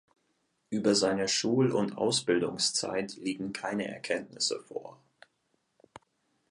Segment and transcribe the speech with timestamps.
[0.71, 4.97] Über seine Schul- und Ausbildungszeit liegen keine Erkenntnisse vor.